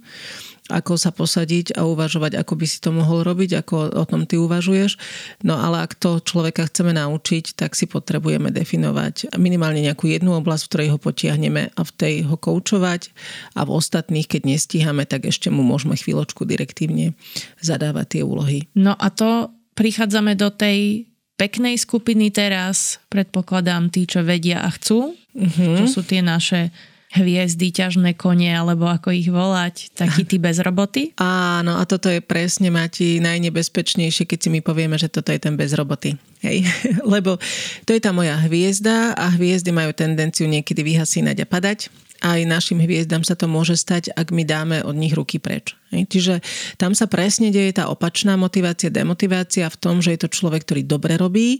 ako 0.71 0.95
sa 0.95 1.11
posadiť 1.11 1.75
a 1.75 1.83
uvažovať, 1.83 2.39
ako 2.39 2.53
by 2.55 2.65
si 2.65 2.79
to 2.79 2.95
mohol 2.95 3.27
robiť, 3.27 3.59
ako 3.59 3.75
o 3.91 4.05
tom 4.07 4.23
ty 4.23 4.39
uvažuješ. 4.39 4.95
No 5.43 5.59
ale 5.59 5.83
ak 5.83 5.99
to 5.99 6.23
človeka 6.23 6.71
chceme 6.71 6.95
naučiť, 6.95 7.59
tak 7.59 7.75
si 7.75 7.85
potrebujeme 7.91 8.49
definovať 8.49 9.35
minimálne 9.35 9.83
nejakú 9.83 10.07
jednu 10.07 10.39
oblasť, 10.39 10.63
v 10.63 10.69
ktorej 10.71 10.89
ho 10.95 10.99
potiahneme 10.99 11.75
a 11.75 11.81
v 11.83 11.91
tej 11.91 12.15
ho 12.25 12.39
koučovať 12.39 13.11
a 13.59 13.67
v 13.67 13.69
ostatných, 13.75 14.31
keď 14.31 14.41
nestíhame, 14.47 15.03
tak 15.03 15.27
ešte 15.27 15.51
mu 15.51 15.61
môžeme 15.61 15.99
chvíľočku 15.99 16.47
direktívne 16.47 17.13
zadávať 17.59 18.17
tie 18.17 18.21
úlohy. 18.23 18.71
No 18.73 18.95
a 18.95 19.11
to 19.11 19.51
prichádzame 19.75 20.39
do 20.39 20.53
tej 20.53 21.11
peknej 21.41 21.73
skupiny 21.81 22.29
teraz, 22.29 23.01
predpokladám 23.09 23.89
tí, 23.89 24.05
čo 24.05 24.21
vedia 24.21 24.61
a 24.61 24.69
chcú. 24.69 25.17
Uh-huh. 25.33 25.77
To 25.81 25.89
sú 25.89 26.05
tie 26.05 26.21
naše 26.21 26.69
hviezdy, 27.11 27.75
ťažné 27.75 28.15
kone, 28.15 28.47
alebo 28.47 28.87
ako 28.87 29.11
ich 29.11 29.27
volať, 29.27 29.91
takí 29.91 30.23
tí 30.23 30.39
bez 30.39 30.63
roboty? 30.63 31.11
Áno, 31.19 31.75
a 31.79 31.83
toto 31.83 32.07
je 32.07 32.23
presne, 32.23 32.71
Mati, 32.71 33.19
najnebezpečnejšie, 33.19 34.23
keď 34.23 34.39
si 34.39 34.49
my 34.49 34.59
povieme, 34.63 34.95
že 34.95 35.11
toto 35.11 35.35
je 35.35 35.39
ten 35.39 35.59
bez 35.59 35.75
roboty. 35.75 36.15
Hej? 36.39 36.63
Lebo 37.13 37.35
to 37.83 37.91
je 37.91 38.01
tá 38.01 38.15
moja 38.15 38.39
hviezda 38.47 39.11
a 39.13 39.27
hviezdy 39.35 39.75
majú 39.75 39.91
tendenciu 39.91 40.47
niekedy 40.47 40.81
vyhasínať 40.83 41.43
a 41.43 41.47
padať 41.47 41.79
aj 42.21 42.45
našim 42.45 42.77
hviezdam 42.77 43.25
sa 43.25 43.33
to 43.33 43.49
môže 43.49 43.75
stať, 43.81 44.13
ak 44.13 44.29
my 44.29 44.45
dáme 44.45 44.77
od 44.85 44.93
nich 44.93 45.17
ruky 45.17 45.41
preč. 45.41 45.73
Čiže 45.91 46.39
tam 46.79 46.95
sa 46.95 47.09
presne 47.11 47.51
deje 47.51 47.75
tá 47.75 47.91
opačná 47.91 48.39
motivácia, 48.39 48.87
demotivácia 48.87 49.67
v 49.67 49.79
tom, 49.81 49.99
že 49.99 50.15
je 50.15 50.23
to 50.23 50.31
človek, 50.31 50.63
ktorý 50.63 50.87
dobre 50.87 51.19
robí, 51.19 51.59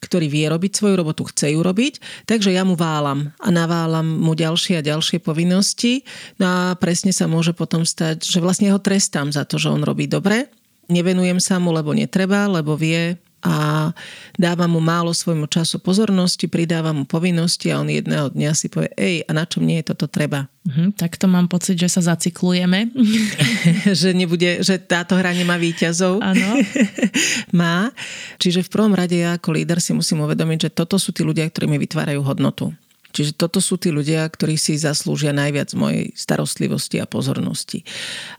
ktorý 0.00 0.32
vie 0.32 0.48
robiť 0.48 0.72
svoju 0.72 0.94
robotu, 0.96 1.28
chce 1.28 1.52
ju 1.52 1.60
robiť, 1.60 2.24
takže 2.24 2.56
ja 2.56 2.64
mu 2.64 2.72
válam 2.72 3.36
a 3.36 3.52
naválam 3.52 4.06
mu 4.06 4.32
ďalšie 4.32 4.80
a 4.80 4.86
ďalšie 4.86 5.20
povinnosti. 5.20 6.08
No 6.40 6.46
a 6.48 6.60
presne 6.80 7.12
sa 7.12 7.28
môže 7.28 7.52
potom 7.52 7.84
stať, 7.84 8.24
že 8.24 8.40
vlastne 8.40 8.72
ho 8.72 8.80
trestám 8.80 9.28
za 9.28 9.44
to, 9.44 9.60
že 9.60 9.68
on 9.68 9.84
robí 9.84 10.08
dobre, 10.08 10.48
nevenujem 10.88 11.42
sa 11.42 11.60
mu, 11.60 11.74
lebo 11.74 11.92
netreba, 11.92 12.48
lebo 12.48 12.78
vie, 12.78 13.18
a 13.44 13.90
dáva 14.34 14.64
mu 14.66 14.80
málo 14.80 15.12
svojmu 15.12 15.46
času 15.46 15.78
pozornosti, 15.78 16.48
pridáva 16.48 16.90
mu 16.90 17.04
povinnosti 17.04 17.68
a 17.70 17.78
on 17.78 17.92
jedného 17.92 18.32
dňa 18.32 18.50
si 18.56 18.66
povie, 18.72 18.90
ej, 18.96 19.16
a 19.28 19.30
na 19.36 19.44
čom 19.44 19.62
nie 19.62 19.78
je 19.84 19.92
toto 19.92 20.08
treba? 20.08 20.48
Mhm, 20.66 20.98
tak 20.98 21.14
to 21.14 21.30
mám 21.30 21.46
pocit, 21.46 21.78
že 21.78 21.86
sa 21.86 22.02
zaciklujeme. 22.02 22.90
že, 24.00 24.10
nebude, 24.16 24.66
že 24.66 24.82
táto 24.82 25.14
hra 25.14 25.30
nemá 25.30 25.60
výťazov. 25.60 26.18
Áno. 26.18 26.58
má. 27.60 27.94
Čiže 28.42 28.66
v 28.66 28.72
prvom 28.72 28.94
rade 28.96 29.14
ja 29.14 29.38
ako 29.38 29.54
líder 29.54 29.78
si 29.78 29.94
musím 29.94 30.26
uvedomiť, 30.26 30.66
že 30.66 30.74
toto 30.74 30.98
sú 30.98 31.14
tí 31.14 31.22
ľudia, 31.22 31.46
ktorí 31.46 31.70
mi 31.70 31.78
vytvárajú 31.78 32.18
hodnotu. 32.26 32.74
Čiže 33.16 33.32
toto 33.32 33.64
sú 33.64 33.80
tí 33.80 33.88
ľudia, 33.88 34.28
ktorí 34.28 34.60
si 34.60 34.76
zaslúžia 34.76 35.32
najviac 35.32 35.72
mojej 35.72 36.12
starostlivosti 36.12 37.00
a 37.00 37.08
pozornosti. 37.08 37.80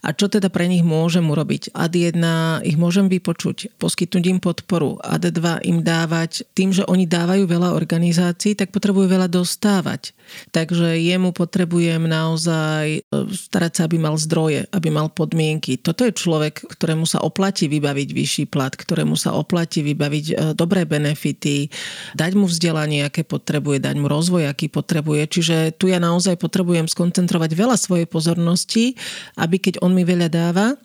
A 0.06 0.14
čo 0.14 0.30
teda 0.30 0.54
pre 0.54 0.70
nich 0.70 0.86
môžem 0.86 1.26
urobiť? 1.26 1.74
Ad 1.74 1.98
1 1.98 2.14
ich 2.62 2.78
môžem 2.78 3.10
vypočuť, 3.10 3.74
poskytnúť 3.82 4.24
im 4.30 4.38
podporu. 4.38 5.02
Ad 5.02 5.26
2 5.26 5.66
im 5.66 5.82
dávať, 5.82 6.46
tým, 6.54 6.70
že 6.70 6.86
oni 6.86 7.10
dávajú 7.10 7.50
veľa 7.50 7.74
organizácií, 7.74 8.54
tak 8.54 8.70
potrebujú 8.70 9.10
veľa 9.10 9.26
dostávať. 9.26 10.14
Takže 10.54 11.02
jemu 11.02 11.34
potrebujem 11.34 12.06
naozaj 12.06 13.02
e, 13.02 13.02
starať 13.34 13.72
sa, 13.74 13.82
aby 13.90 13.98
mal 13.98 14.14
zdroje, 14.20 14.70
aby 14.70 14.94
mal 14.94 15.10
podmienky. 15.10 15.82
Toto 15.82 16.06
je 16.06 16.14
človek, 16.14 16.70
ktorému 16.70 17.10
sa 17.10 17.26
oplatí 17.26 17.66
vybaviť 17.66 18.10
vyšší 18.14 18.44
plat, 18.52 18.76
ktorému 18.76 19.18
sa 19.18 19.34
oplatí 19.34 19.82
vybaviť 19.82 20.26
e, 20.30 20.34
dobré 20.54 20.86
benefity, 20.86 21.74
dať 22.14 22.32
mu 22.38 22.46
vzdelanie, 22.46 23.08
aké 23.08 23.26
potrebuje, 23.26 23.82
dať 23.82 23.96
mu 23.98 24.06
rozvoj, 24.06 24.46
aký 24.52 24.67
potrebuje. 24.70 25.24
Čiže 25.28 25.58
tu 25.76 25.92
ja 25.92 26.00
naozaj 26.00 26.40
potrebujem 26.40 26.88
skoncentrovať 26.88 27.52
veľa 27.56 27.78
svojej 27.80 28.08
pozornosti, 28.08 28.96
aby 29.40 29.58
keď 29.60 29.84
on 29.84 29.92
mi 29.92 30.08
veľa 30.08 30.30
dáva, 30.32 30.78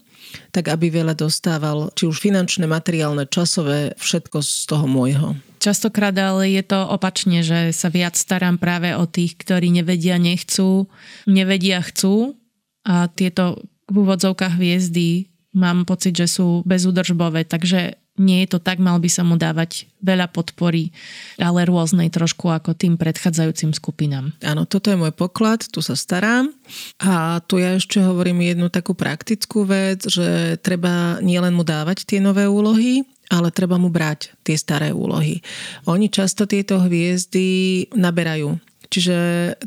tak 0.48 0.72
aby 0.72 0.88
veľa 0.88 1.12
dostával, 1.12 1.92
či 1.92 2.08
už 2.08 2.16
finančné, 2.16 2.64
materiálne, 2.64 3.28
časové, 3.28 3.92
všetko 4.00 4.40
z 4.40 4.52
toho 4.64 4.86
môjho. 4.88 5.28
Častokrát 5.62 6.16
ale 6.18 6.50
je 6.58 6.64
to 6.66 6.80
opačne, 6.88 7.44
že 7.44 7.70
sa 7.70 7.86
viac 7.92 8.18
starám 8.18 8.58
práve 8.58 8.96
o 8.98 9.06
tých, 9.06 9.38
ktorí 9.38 9.70
nevedia, 9.70 10.18
nechcú, 10.18 10.90
nevedia, 11.28 11.78
chcú 11.84 12.34
a 12.82 13.06
tieto 13.06 13.62
v 13.86 13.94
úvodzovkách 14.02 14.58
hviezdy 14.58 15.30
mám 15.52 15.84
pocit, 15.84 16.16
že 16.16 16.26
sú 16.26 16.64
bezúdržbové, 16.64 17.44
takže 17.44 18.01
nie 18.20 18.44
je 18.44 18.56
to 18.56 18.58
tak, 18.60 18.76
mal 18.76 19.00
by 19.00 19.08
sa 19.08 19.24
mu 19.24 19.40
dávať 19.40 19.88
veľa 20.04 20.28
podpory, 20.28 20.92
ale 21.40 21.64
rôznej 21.64 22.12
trošku 22.12 22.52
ako 22.52 22.76
tým 22.76 23.00
predchádzajúcim 23.00 23.72
skupinám. 23.72 24.36
Áno, 24.44 24.68
toto 24.68 24.92
je 24.92 25.00
môj 25.00 25.16
poklad, 25.16 25.64
tu 25.72 25.80
sa 25.80 25.96
starám. 25.96 26.52
A 27.00 27.40
tu 27.48 27.56
ja 27.56 27.72
ešte 27.72 28.04
hovorím 28.04 28.44
jednu 28.44 28.68
takú 28.68 28.92
praktickú 28.92 29.64
vec, 29.64 30.04
že 30.04 30.60
treba 30.60 31.22
nielen 31.24 31.56
mu 31.56 31.64
dávať 31.64 32.04
tie 32.04 32.20
nové 32.20 32.44
úlohy, 32.44 33.00
ale 33.32 33.48
treba 33.48 33.80
mu 33.80 33.88
brať 33.88 34.36
tie 34.44 34.60
staré 34.60 34.92
úlohy. 34.92 35.40
Oni 35.88 36.12
často 36.12 36.44
tieto 36.44 36.76
hviezdy 36.84 37.88
naberajú 37.96 38.60
Čiže 38.92 39.16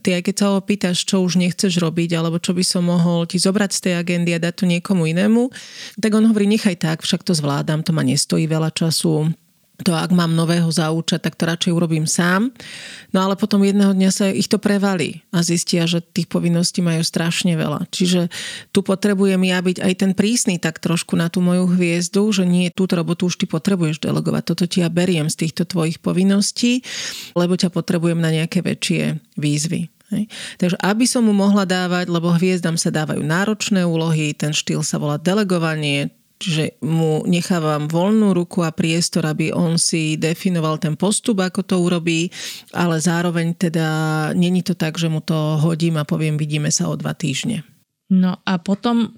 ty 0.06 0.14
aj 0.14 0.22
keď 0.30 0.36
sa 0.38 0.46
ho 0.54 0.62
pýtaš, 0.62 1.02
čo 1.02 1.26
už 1.26 1.42
nechceš 1.42 1.82
robiť, 1.82 2.14
alebo 2.14 2.38
čo 2.38 2.54
by 2.54 2.62
som 2.62 2.86
mohol 2.86 3.26
ti 3.26 3.42
zobrať 3.42 3.72
z 3.74 3.80
tej 3.90 3.94
agendy 3.98 4.38
a 4.38 4.40
dať 4.40 4.54
to 4.62 4.66
niekomu 4.70 5.10
inému, 5.10 5.50
tak 5.98 6.14
on 6.14 6.30
hovorí, 6.30 6.46
nechaj 6.46 6.78
tak, 6.78 7.02
však 7.02 7.26
to 7.26 7.34
zvládam, 7.34 7.82
to 7.82 7.90
ma 7.90 8.06
nestojí 8.06 8.46
veľa 8.46 8.70
času, 8.70 9.34
to 9.84 9.92
ak 9.92 10.16
mám 10.16 10.32
nového 10.32 10.72
zaučať, 10.72 11.20
tak 11.20 11.36
to 11.36 11.44
radšej 11.44 11.72
urobím 11.76 12.08
sám. 12.08 12.56
No 13.12 13.28
ale 13.28 13.36
potom 13.36 13.60
jedného 13.60 13.92
dňa 13.92 14.12
sa 14.14 14.32
ich 14.32 14.48
to 14.48 14.56
prevalí 14.56 15.26
a 15.36 15.44
zistia, 15.44 15.84
že 15.84 16.00
tých 16.00 16.32
povinností 16.32 16.80
majú 16.80 17.04
strašne 17.04 17.60
veľa. 17.60 17.92
Čiže 17.92 18.32
tu 18.72 18.80
potrebujem 18.86 19.42
ja 19.44 19.60
byť 19.60 19.78
aj 19.84 19.94
ten 20.00 20.12
prísny 20.16 20.62
tak 20.64 20.80
trošku 20.80 21.20
na 21.20 21.28
tú 21.28 21.44
moju 21.44 21.68
hviezdu, 21.76 22.24
že 22.32 22.48
nie, 22.48 22.72
túto 22.72 22.96
robotu 22.96 23.28
už 23.28 23.36
ty 23.36 23.46
potrebuješ 23.50 24.00
delegovať. 24.00 24.44
Toto 24.56 24.64
ti 24.64 24.80
ja 24.80 24.88
beriem 24.88 25.28
z 25.28 25.48
týchto 25.48 25.68
tvojich 25.68 26.00
povinností, 26.00 26.80
lebo 27.36 27.60
ťa 27.60 27.68
potrebujem 27.74 28.20
na 28.22 28.32
nejaké 28.32 28.64
väčšie 28.64 29.20
výzvy. 29.36 29.92
Hej. 30.14 30.30
Takže 30.62 30.78
aby 30.86 31.06
som 31.10 31.26
mu 31.26 31.34
mohla 31.34 31.66
dávať, 31.66 32.14
lebo 32.14 32.30
hviezdam 32.30 32.78
sa 32.78 32.94
dávajú 32.94 33.26
náročné 33.26 33.82
úlohy, 33.84 34.38
ten 34.38 34.54
štýl 34.54 34.86
sa 34.86 35.02
volá 35.02 35.18
delegovanie, 35.18 36.14
Čiže 36.36 36.84
mu 36.84 37.24
nechávam 37.24 37.88
voľnú 37.88 38.36
ruku 38.36 38.60
a 38.60 38.76
priestor, 38.76 39.24
aby 39.24 39.56
on 39.56 39.80
si 39.80 40.20
definoval 40.20 40.84
ten 40.84 41.00
postup, 41.00 41.40
ako 41.40 41.64
to 41.64 41.76
urobí, 41.80 42.28
ale 42.76 43.00
zároveň 43.00 43.56
teda 43.56 43.88
není 44.36 44.60
to 44.60 44.76
tak, 44.76 45.00
že 45.00 45.08
mu 45.08 45.24
to 45.24 45.56
hodím 45.64 45.96
a 45.96 46.04
poviem, 46.04 46.36
vidíme 46.36 46.68
sa 46.76 46.92
o 46.92 47.00
dva 47.00 47.16
týždne. 47.16 47.64
No 48.12 48.38
a 48.44 48.60
potom 48.60 49.16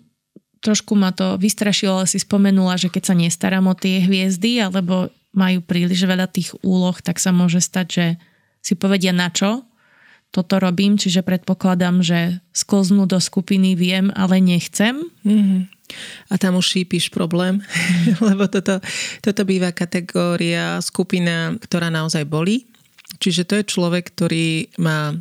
trošku 0.62 0.94
ma 0.94 1.14
to 1.14 1.42
vystrašilo, 1.42 2.02
ale 2.02 2.08
si 2.10 2.22
spomenula, 2.22 2.78
že 2.78 2.94
keď 2.94 3.04
sa 3.04 3.16
nestarám 3.18 3.66
o 3.66 3.76
tie 3.78 4.02
hviezdy, 4.02 4.62
alebo 4.62 5.10
majú 5.36 5.62
príliš 5.62 6.08
veľa 6.08 6.30
tých 6.30 6.54
úloh, 6.66 6.96
tak 7.02 7.22
sa 7.22 7.36
môže 7.36 7.62
stať, 7.62 7.88
že 7.90 8.06
si 8.64 8.74
povedia 8.74 9.14
na 9.14 9.30
čo 9.30 9.67
toto 10.38 10.62
robím, 10.62 11.02
čiže 11.02 11.26
predpokladám, 11.26 12.06
že 12.06 12.38
sklznú 12.54 13.10
do 13.10 13.18
skupiny 13.18 13.74
viem, 13.74 14.14
ale 14.14 14.38
nechcem. 14.38 15.02
Mm-hmm. 15.26 15.62
A 16.30 16.34
tam 16.38 16.62
už 16.62 16.78
šípiš 16.78 17.10
problém, 17.10 17.66
lebo 18.28 18.46
toto, 18.46 18.78
toto 19.26 19.42
býva 19.50 19.74
kategória, 19.74 20.78
skupina, 20.86 21.58
ktorá 21.58 21.90
naozaj 21.90 22.30
bolí. 22.30 22.70
Čiže 23.18 23.50
to 23.50 23.54
je 23.58 23.66
človek, 23.66 24.14
ktorý 24.14 24.70
má 24.78 25.18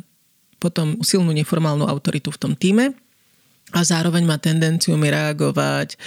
potom 0.61 1.01
silnú 1.01 1.33
neformálnu 1.33 1.89
autoritu 1.89 2.29
v 2.29 2.41
tom 2.41 2.53
týme 2.53 2.93
a 3.75 3.83
zároveň 3.83 4.23
má 4.23 4.39
tendenciu 4.39 4.95
mi 4.95 5.11
reagovať, 5.11 5.99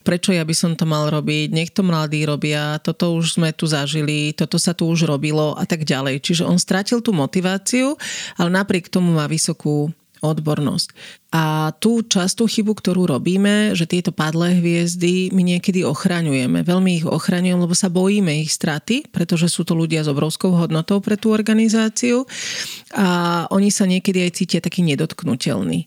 prečo 0.00 0.32
ja 0.32 0.40
by 0.40 0.54
som 0.56 0.72
to 0.72 0.88
mal 0.88 1.12
robiť, 1.12 1.52
nech 1.52 1.68
to 1.68 1.84
mladí 1.84 2.24
robia, 2.24 2.80
toto 2.80 3.12
už 3.12 3.36
sme 3.36 3.52
tu 3.52 3.68
zažili, 3.68 4.32
toto 4.32 4.56
sa 4.56 4.72
tu 4.72 4.88
už 4.88 5.04
robilo 5.04 5.52
a 5.52 5.68
tak 5.68 5.84
ďalej. 5.84 6.24
Čiže 6.24 6.48
on 6.48 6.56
stratil 6.56 7.04
tú 7.04 7.12
motiváciu, 7.12 8.00
ale 8.40 8.48
napriek 8.48 8.88
tomu 8.88 9.12
má 9.12 9.28
vysokú 9.28 9.92
odbornosť. 10.24 10.96
A 11.36 11.74
tú 11.76 12.00
častú 12.00 12.48
chybu, 12.48 12.72
ktorú 12.72 13.04
robíme, 13.12 13.76
že 13.76 13.84
tieto 13.84 14.08
padlé 14.08 14.56
hviezdy 14.56 15.28
my 15.36 15.44
niekedy 15.44 15.84
ochraňujeme. 15.84 16.64
Veľmi 16.64 17.04
ich 17.04 17.06
ochraňujeme, 17.06 17.68
lebo 17.68 17.76
sa 17.76 17.92
bojíme 17.92 18.32
ich 18.40 18.48
straty, 18.48 19.12
pretože 19.12 19.52
sú 19.52 19.68
to 19.68 19.76
ľudia 19.76 20.00
s 20.00 20.08
obrovskou 20.08 20.56
hodnotou 20.56 21.04
pre 21.04 21.20
tú 21.20 21.36
organizáciu 21.36 22.24
a 22.96 23.44
oni 23.52 23.68
sa 23.68 23.84
niekedy 23.84 24.24
aj 24.24 24.30
cítia 24.32 24.60
taký 24.64 24.80
nedotknutelní. 24.80 25.84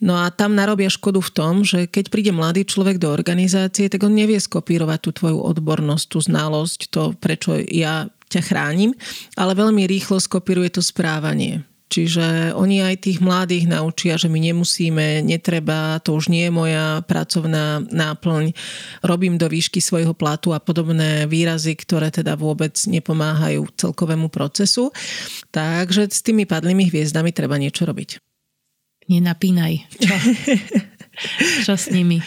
No 0.00 0.16
a 0.16 0.32
tam 0.32 0.56
narobia 0.56 0.88
škodu 0.88 1.20
v 1.20 1.34
tom, 1.36 1.54
že 1.60 1.84
keď 1.84 2.08
príde 2.08 2.32
mladý 2.32 2.64
človek 2.64 2.96
do 2.96 3.12
organizácie, 3.12 3.92
tak 3.92 4.00
on 4.00 4.16
nevie 4.16 4.40
skopírovať 4.40 4.98
tú 5.04 5.10
tvoju 5.12 5.38
odbornosť, 5.44 6.04
tú 6.08 6.18
znalosť, 6.24 6.80
to 6.88 7.02
prečo 7.20 7.60
ja 7.68 8.08
ťa 8.32 8.40
chránim, 8.40 8.96
ale 9.36 9.52
veľmi 9.52 9.84
rýchlo 9.84 10.16
skopíruje 10.16 10.72
to 10.72 10.82
správanie. 10.82 11.68
Čiže 11.90 12.54
oni 12.54 12.86
aj 12.86 13.02
tých 13.02 13.18
mladých 13.18 13.66
naučia, 13.66 14.14
že 14.14 14.30
my 14.30 14.38
nemusíme, 14.38 15.26
netreba, 15.26 15.98
to 15.98 16.14
už 16.14 16.30
nie 16.30 16.46
je 16.46 16.54
moja 16.54 17.02
pracovná 17.02 17.82
náplň, 17.82 18.54
robím 19.02 19.34
do 19.34 19.50
výšky 19.50 19.82
svojho 19.82 20.14
platu 20.14 20.54
a 20.54 20.62
podobné 20.62 21.26
výrazy, 21.26 21.74
ktoré 21.74 22.14
teda 22.14 22.38
vôbec 22.38 22.78
nepomáhajú 22.86 23.66
celkovému 23.74 24.30
procesu. 24.30 24.94
Takže 25.50 26.06
s 26.06 26.22
tými 26.22 26.46
padlými 26.46 26.86
hviezdami 26.86 27.34
treba 27.34 27.58
niečo 27.58 27.82
robiť. 27.90 28.29
Nenapínaj. 29.10 29.90
Čo? 29.98 30.16
Čo 31.66 31.74
s 31.74 31.90
nimi? 31.90 32.22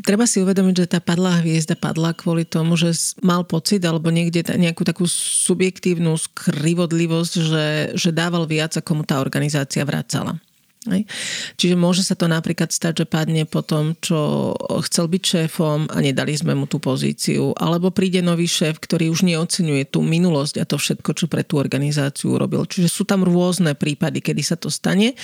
treba 0.00 0.24
si 0.24 0.40
uvedomiť, 0.40 0.74
že 0.84 0.92
tá 0.96 1.04
padlá 1.04 1.44
hviezda 1.44 1.76
padla 1.76 2.16
kvôli 2.16 2.48
tomu, 2.48 2.80
že 2.80 2.96
mal 3.20 3.44
pocit 3.44 3.84
alebo 3.84 4.08
niekde 4.08 4.40
nejakú 4.56 4.88
takú 4.88 5.04
subjektívnu 5.44 6.16
skrivodlivosť, 6.16 7.34
že, 7.36 7.66
že 7.92 8.10
dával 8.10 8.48
viac, 8.48 8.72
ako 8.72 9.02
mu 9.02 9.04
tá 9.04 9.20
organizácia 9.20 9.84
vracala. 9.84 10.40
Hej. 10.82 11.06
Čiže 11.62 11.78
môže 11.78 12.02
sa 12.02 12.18
to 12.18 12.26
napríklad 12.26 12.74
stať, 12.74 13.04
že 13.04 13.06
padne 13.06 13.46
po 13.46 13.62
tom, 13.62 13.94
čo 14.02 14.50
chcel 14.82 15.06
byť 15.06 15.22
šéfom 15.22 15.86
a 15.86 15.96
nedali 16.02 16.34
sme 16.34 16.58
mu 16.58 16.66
tú 16.66 16.82
pozíciu. 16.82 17.54
Alebo 17.54 17.94
príde 17.94 18.18
nový 18.18 18.50
šéf, 18.50 18.82
ktorý 18.82 19.06
už 19.14 19.22
neocenuje 19.22 19.86
tú 19.86 20.02
minulosť 20.02 20.58
a 20.58 20.66
to 20.66 20.82
všetko, 20.82 21.10
čo 21.14 21.30
pre 21.30 21.46
tú 21.46 21.62
organizáciu 21.62 22.34
urobil. 22.34 22.66
Čiže 22.66 22.90
sú 22.90 23.06
tam 23.06 23.22
rôzne 23.22 23.78
prípady, 23.78 24.18
kedy 24.18 24.42
sa 24.42 24.58
to 24.58 24.74
stane. 24.74 25.14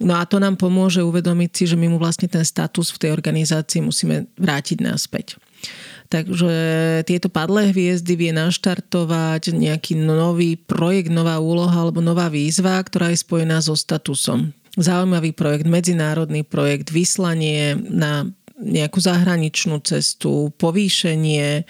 No 0.00 0.16
a 0.16 0.24
to 0.24 0.40
nám 0.40 0.56
pomôže 0.56 1.04
uvedomiť 1.04 1.50
si, 1.52 1.64
že 1.68 1.76
my 1.76 1.92
mu 1.92 1.98
vlastne 2.00 2.30
ten 2.30 2.46
status 2.46 2.88
v 2.94 3.00
tej 3.06 3.10
organizácii 3.12 3.84
musíme 3.84 4.30
vrátiť 4.40 4.78
naspäť. 4.80 5.36
Takže 6.12 6.52
tieto 7.08 7.32
padlé 7.32 7.72
hviezdy 7.72 8.20
vie 8.20 8.32
naštartovať 8.36 9.56
nejaký 9.56 9.96
nový 9.96 10.60
projekt, 10.60 11.08
nová 11.08 11.40
úloha 11.40 11.72
alebo 11.72 12.04
nová 12.04 12.28
výzva, 12.28 12.76
ktorá 12.84 13.08
je 13.12 13.24
spojená 13.24 13.64
so 13.64 13.72
statusom. 13.72 14.52
Zaujímavý 14.76 15.32
projekt, 15.32 15.64
medzinárodný 15.64 16.44
projekt, 16.44 16.92
vyslanie 16.92 17.76
na 17.76 18.28
nejakú 18.62 19.02
zahraničnú 19.02 19.82
cestu, 19.82 20.54
povýšenie, 20.54 21.66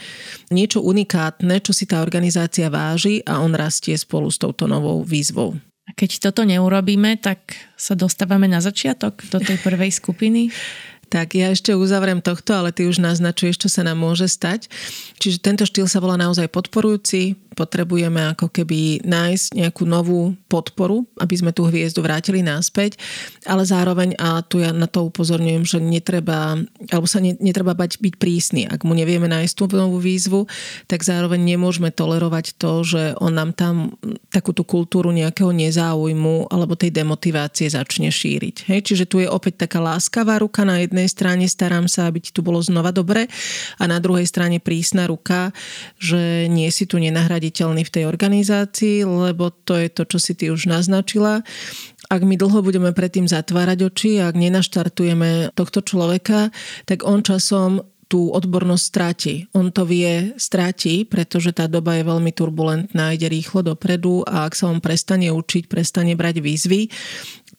niečo 0.52 0.85
unikátne, 0.85 1.62
čo 1.64 1.73
si 1.73 1.88
tá 1.88 2.05
organizácia 2.05 2.69
váži 2.69 3.25
a 3.25 3.41
on 3.41 3.57
rastie 3.57 3.97
spolu 3.97 4.29
s 4.29 4.37
touto 4.37 4.69
novou 4.69 5.00
výzvou. 5.00 5.57
Keď 5.93 6.31
toto 6.31 6.43
neurobíme, 6.47 7.21
tak 7.21 7.57
sa 7.77 7.93
dostávame 7.93 8.47
na 8.49 8.63
začiatok 8.63 9.25
do 9.29 9.39
tej 9.43 9.59
prvej 9.61 9.93
skupiny? 9.93 10.49
Tak 11.12 11.37
ja 11.37 11.52
ešte 11.52 11.76
uzavriem 11.76 12.25
tohto, 12.25 12.57
ale 12.57 12.73
ty 12.73 12.88
už 12.88 12.97
naznačuješ, 12.97 13.61
čo 13.61 13.69
sa 13.69 13.85
nám 13.85 14.00
môže 14.00 14.25
stať. 14.25 14.73
Čiže 15.21 15.45
tento 15.45 15.69
štýl 15.69 15.85
sa 15.85 16.00
volá 16.00 16.16
naozaj 16.16 16.49
podporujúci. 16.49 17.37
Potrebujeme 17.52 18.33
ako 18.33 18.49
keby 18.49 19.04
nájsť 19.04 19.61
nejakú 19.61 19.85
novú 19.85 20.33
podporu, 20.49 21.04
aby 21.21 21.35
sme 21.37 21.52
tú 21.52 21.69
hviezdu 21.69 22.00
vrátili 22.00 22.40
naspäť, 22.40 22.97
ale 23.45 23.69
zároveň, 23.69 24.16
a 24.16 24.40
tu 24.40 24.64
ja 24.64 24.73
na 24.73 24.88
to 24.88 25.12
upozorňujem, 25.12 25.69
že 25.69 25.76
netreba, 25.76 26.57
alebo 26.88 27.04
sa 27.04 27.21
netreba 27.21 27.76
bať 27.76 28.00
byť 28.00 28.14
prísny. 28.16 28.64
Ak 28.73 28.88
mu 28.88 28.97
nevieme 28.97 29.28
nájsť 29.28 29.52
tú 29.52 29.69
novú 29.76 30.00
výzvu, 30.00 30.49
tak 30.88 31.04
zároveň 31.04 31.45
nemôžeme 31.45 31.92
tolerovať 31.92 32.57
to, 32.57 32.88
že 32.88 33.02
on 33.21 33.37
nám 33.37 33.52
tam 33.52 34.00
takú 34.33 34.57
tú 34.57 34.64
kultúru 34.64 35.12
nejakého 35.12 35.52
nezáujmu 35.52 36.49
alebo 36.49 36.73
tej 36.73 36.88
demotivácie 36.88 37.69
začne 37.69 38.09
šíriť. 38.09 38.64
Hej? 38.73 38.81
Čiže 38.88 39.04
tu 39.04 39.21
je 39.21 39.28
opäť 39.28 39.69
taká 39.69 39.85
láskavá 39.85 40.40
ruka 40.40 40.64
na 40.64 40.81
jednej 40.81 41.02
strane, 41.09 41.47
starám 41.47 41.87
sa, 41.87 42.11
aby 42.11 42.21
ti 42.23 42.31
tu 42.35 42.43
bolo 42.43 42.59
znova 42.59 42.91
dobre 42.91 43.31
a 43.79 43.85
na 43.87 44.03
druhej 44.03 44.27
strane 44.27 44.59
prísna 44.59 45.07
ruka, 45.07 45.55
že 45.99 46.51
nie 46.51 46.69
si 46.69 46.85
tu 46.85 46.99
nenahraditeľný 46.99 47.83
v 47.87 47.95
tej 47.95 48.05
organizácii, 48.11 49.07
lebo 49.07 49.55
to 49.65 49.79
je 49.79 49.89
to, 49.89 50.03
čo 50.07 50.19
si 50.19 50.33
ty 50.35 50.51
už 50.51 50.67
naznačila. 50.67 51.47
Ak 52.13 52.21
my 52.21 52.37
dlho 52.37 52.61
budeme 52.61 52.93
predtým 52.93 53.25
zatvárať 53.25 53.79
oči, 53.89 54.11
ak 54.21 54.37
nenaštartujeme 54.37 55.57
tohto 55.57 55.81
človeka, 55.81 56.53
tak 56.85 57.09
on 57.09 57.25
časom 57.25 57.81
tú 58.13 58.29
odbornosť 58.29 58.85
stráti. 58.85 59.35
On 59.57 59.73
to 59.73 59.89
vie, 59.89 60.37
stráti, 60.37 61.09
pretože 61.09 61.57
tá 61.57 61.65
doba 61.65 61.97
je 61.97 62.05
veľmi 62.05 62.29
turbulentná, 62.37 63.17
ide 63.17 63.25
rýchlo 63.33 63.65
dopredu 63.65 64.21
a 64.29 64.45
ak 64.45 64.53
sa 64.53 64.69
on 64.69 64.85
prestane 64.85 65.33
učiť, 65.33 65.65
prestane 65.65 66.13
brať 66.13 66.45
výzvy, 66.45 66.93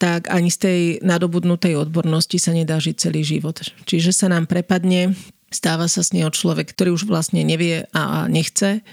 tak 0.03 0.27
ani 0.27 0.51
z 0.51 0.57
tej 0.60 0.81
nadobudnutej 1.00 1.79
odbornosti 1.79 2.36
sa 2.36 2.51
nedá 2.51 2.75
žiť 2.75 3.07
celý 3.07 3.24
život. 3.24 3.63
Čiže 3.88 4.12
sa 4.12 4.27
nám 4.27 4.51
prepadne, 4.51 5.15
stáva 5.48 5.88
sa 5.88 6.03
s 6.03 6.12
neho 6.12 6.27
človek, 6.27 6.75
ktorý 6.75 6.91
už 6.91 7.07
vlastne 7.07 7.39
nevie 7.48 7.88
a 7.95 8.27
nechce 8.27 8.83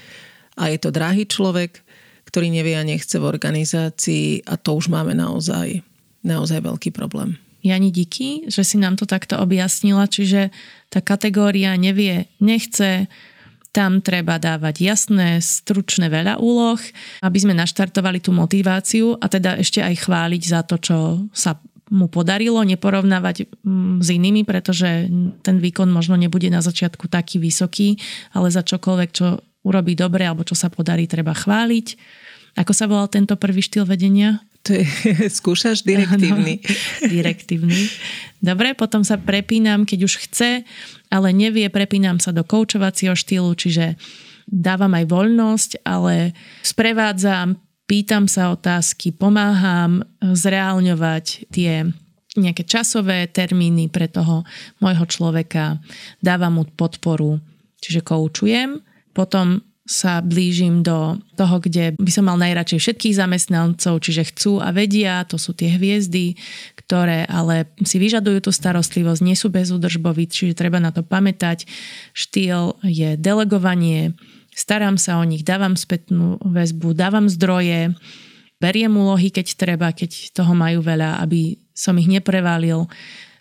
a 0.55 0.63
je 0.71 0.79
to 0.79 0.95
drahý 0.95 1.27
človek, 1.27 1.83
ktorý 2.31 2.47
nevie 2.47 2.79
a 2.79 2.87
nechce 2.87 3.19
v 3.19 3.27
organizácii 3.27 4.47
a 4.47 4.55
to 4.55 4.79
už 4.79 4.87
máme 4.87 5.11
naozaj, 5.11 5.83
naozaj 6.23 6.63
veľký 6.63 6.95
problém. 6.95 7.35
Jani, 7.59 7.91
díky, 7.91 8.47
že 8.47 8.63
si 8.63 8.79
nám 8.79 8.95
to 8.95 9.03
takto 9.03 9.35
objasnila, 9.35 10.07
čiže 10.07 10.47
tá 10.87 11.03
kategória 11.03 11.75
nevie, 11.75 12.31
nechce, 12.39 13.11
tam 13.71 14.03
treba 14.03 14.35
dávať 14.35 14.83
jasné, 14.83 15.39
stručné 15.39 16.11
veľa 16.11 16.43
úloh, 16.43 16.79
aby 17.23 17.37
sme 17.39 17.55
naštartovali 17.55 18.19
tú 18.19 18.35
motiváciu 18.35 19.15
a 19.15 19.31
teda 19.31 19.55
ešte 19.55 19.79
aj 19.79 20.07
chváliť 20.07 20.43
za 20.43 20.61
to, 20.67 20.75
čo 20.75 20.97
sa 21.31 21.55
mu 21.91 22.07
podarilo, 22.07 22.63
neporovnávať 22.63 23.51
mm, 23.63 23.99
s 23.99 24.07
inými, 24.11 24.47
pretože 24.47 25.11
ten 25.43 25.57
výkon 25.59 25.91
možno 25.91 26.15
nebude 26.15 26.47
na 26.47 26.63
začiatku 26.63 27.11
taký 27.11 27.39
vysoký, 27.39 27.99
ale 28.31 28.47
za 28.47 28.63
čokoľvek, 28.63 29.09
čo 29.11 29.43
urobí 29.67 29.95
dobre 29.95 30.23
alebo 30.23 30.47
čo 30.47 30.55
sa 30.55 30.71
podarí, 30.71 31.07
treba 31.07 31.35
chváliť. 31.35 31.87
Ako 32.59 32.71
sa 32.75 32.87
volal 32.87 33.07
tento 33.11 33.35
prvý 33.35 33.63
štýl 33.63 33.87
vedenia? 33.87 34.43
To 34.61 34.77
je, 34.77 34.85
skúšaš 35.37 35.81
direktívny. 35.81 36.61
Ano, 36.61 37.09
direktívny. 37.09 37.89
Dobre, 38.41 38.77
potom 38.77 39.01
sa 39.01 39.17
prepínam, 39.17 39.85
keď 39.85 39.99
už 40.05 40.13
chce, 40.29 40.65
ale 41.09 41.27
nevie, 41.33 41.65
prepínam 41.73 42.21
sa 42.21 42.29
do 42.29 42.45
koučovacieho 42.45 43.17
štýlu, 43.17 43.53
čiže 43.57 43.97
dávam 44.45 44.93
aj 44.93 45.05
voľnosť, 45.09 45.71
ale 45.85 46.37
sprevádzam, 46.61 47.57
pýtam 47.89 48.29
sa 48.29 48.53
otázky, 48.53 49.13
pomáham 49.13 50.05
zreálňovať 50.21 51.49
tie 51.49 51.89
nejaké 52.39 52.63
časové 52.63 53.27
termíny 53.27 53.91
pre 53.91 54.07
toho 54.07 54.47
môjho 54.79 55.03
človeka, 55.03 55.83
dávam 56.23 56.61
mu 56.61 56.63
podporu, 56.63 57.43
čiže 57.83 58.05
koučujem. 58.07 58.79
Potom 59.11 59.59
sa 59.91 60.23
blížim 60.23 60.79
do 60.79 61.19
toho, 61.35 61.59
kde 61.59 61.91
by 61.99 62.07
som 62.07 62.31
mal 62.31 62.39
najradšej 62.39 62.79
všetkých 62.79 63.19
zamestnancov, 63.19 63.99
čiže 63.99 64.31
chcú 64.31 64.63
a 64.63 64.71
vedia, 64.71 65.27
to 65.27 65.35
sú 65.35 65.51
tie 65.51 65.75
hviezdy, 65.75 66.39
ktoré 66.79 67.27
ale 67.27 67.67
si 67.83 67.99
vyžadujú 67.99 68.47
tú 68.47 68.51
starostlivosť, 68.55 69.19
nie 69.19 69.35
sú 69.35 69.51
bezúdržboví, 69.51 70.31
čiže 70.31 70.55
treba 70.55 70.79
na 70.79 70.95
to 70.95 71.03
pamätať. 71.03 71.67
Štýl 72.15 72.79
je 72.87 73.19
delegovanie, 73.19 74.15
starám 74.55 74.95
sa 74.95 75.19
o 75.19 75.27
nich, 75.27 75.43
dávam 75.43 75.75
spätnú 75.75 76.39
väzbu, 76.39 76.95
dávam 76.95 77.27
zdroje, 77.27 77.91
beriem 78.63 78.95
úlohy, 78.95 79.27
keď 79.27 79.59
treba, 79.59 79.91
keď 79.91 80.31
toho 80.31 80.55
majú 80.55 80.79
veľa, 80.79 81.19
aby 81.19 81.59
som 81.75 81.99
ich 81.99 82.07
neprevalil 82.07 82.87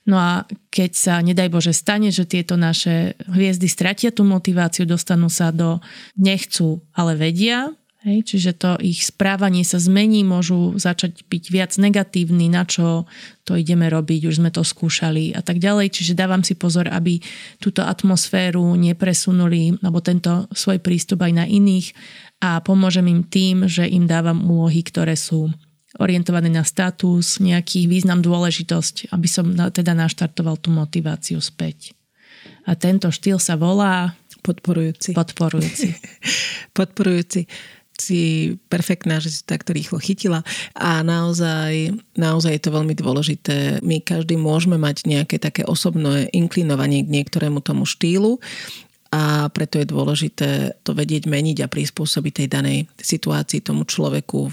No 0.09 0.17
a 0.17 0.49
keď 0.73 0.91
sa, 0.97 1.15
nedaj 1.21 1.53
Bože, 1.53 1.77
stane, 1.77 2.09
že 2.09 2.25
tieto 2.25 2.57
naše 2.57 3.21
hviezdy 3.29 3.69
stratia 3.69 4.09
tú 4.09 4.25
motiváciu, 4.25 4.89
dostanú 4.89 5.29
sa 5.29 5.53
do 5.53 5.79
nechcú, 6.17 6.81
ale 6.97 7.21
vedia, 7.21 7.77
hej, 8.01 8.25
čiže 8.25 8.57
to 8.57 8.71
ich 8.81 9.05
správanie 9.05 9.61
sa 9.61 9.77
zmení, 9.77 10.25
môžu 10.25 10.73
začať 10.81 11.29
byť 11.29 11.45
viac 11.53 11.73
negatívni, 11.77 12.49
na 12.49 12.65
čo 12.65 13.05
to 13.45 13.61
ideme 13.61 13.93
robiť, 13.93 14.25
už 14.25 14.41
sme 14.41 14.49
to 14.49 14.65
skúšali 14.65 15.37
a 15.37 15.45
tak 15.45 15.61
ďalej. 15.61 15.93
Čiže 15.93 16.17
dávam 16.17 16.41
si 16.41 16.57
pozor, 16.57 16.89
aby 16.89 17.21
túto 17.61 17.85
atmosféru 17.85 18.73
nepresunuli, 18.81 19.77
alebo 19.85 20.01
tento 20.01 20.49
svoj 20.57 20.81
prístup 20.81 21.21
aj 21.29 21.33
na 21.33 21.45
iných 21.45 21.93
a 22.41 22.65
pomôžem 22.65 23.05
im 23.05 23.21
tým, 23.21 23.69
že 23.69 23.85
im 23.85 24.09
dávam 24.09 24.41
úlohy, 24.49 24.81
ktoré 24.81 25.13
sú 25.13 25.53
orientované 25.99 26.53
na 26.53 26.63
status, 26.63 27.43
nejaký 27.43 27.91
význam, 27.91 28.23
dôležitosť, 28.23 29.11
aby 29.11 29.27
som 29.27 29.51
teda 29.51 29.97
naštartoval 29.97 30.61
tú 30.63 30.71
motiváciu 30.71 31.43
späť. 31.43 31.99
A 32.69 32.79
tento 32.79 33.11
štýl 33.11 33.43
sa 33.43 33.59
volá... 33.59 34.15
Podporujúci. 34.41 35.13
Podporujúci. 35.13 35.93
Podporujúci 36.79 37.45
si 38.01 38.21
perfektná, 38.73 39.21
že 39.21 39.29
si 39.29 39.45
to 39.45 39.53
takto 39.53 39.77
rýchlo 39.77 40.01
chytila 40.01 40.41
a 40.73 41.05
naozaj, 41.05 41.93
naozaj 42.17 42.57
je 42.57 42.63
to 42.65 42.73
veľmi 42.73 42.97
dôležité. 42.97 43.85
My 43.85 44.01
každý 44.01 44.41
môžeme 44.41 44.81
mať 44.81 45.05
nejaké 45.05 45.37
také 45.37 45.69
osobné 45.69 46.33
inklinovanie 46.33 47.05
k 47.05 47.13
niektorému 47.13 47.61
tomu 47.61 47.85
štýlu 47.85 48.41
a 49.11 49.51
preto 49.51 49.83
je 49.83 49.91
dôležité 49.91 50.79
to 50.87 50.95
vedieť 50.95 51.27
meniť 51.27 51.67
a 51.67 51.71
prispôsobiť 51.71 52.33
tej 52.43 52.49
danej 52.49 52.87
situácii 52.95 53.59
tomu 53.59 53.83
človeku, 53.83 54.47